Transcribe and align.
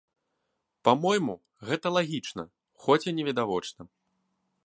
Па-мойму, 0.87 1.35
гэта 1.67 1.87
лагічна, 1.97 2.43
хоць 2.85 3.01
і 3.11 3.15
не 3.21 3.29
відавочна. 3.31 3.81